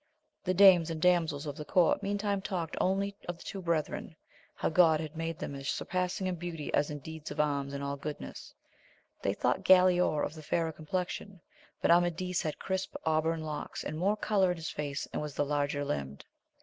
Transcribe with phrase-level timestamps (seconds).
[0.45, 4.15] The dames and damsels of the court meantime talked only of the two brethren,
[4.55, 7.71] how God had made them as sur passing in beauty as in deeds of arms
[7.71, 8.55] and all goodness:
[9.21, 11.39] they thought Galaor of the fairer complexion;
[11.83, 15.45] but Amadis had crisp, auburn locks, and more cblour in his face, and was the
[15.45, 16.25] larger limbed.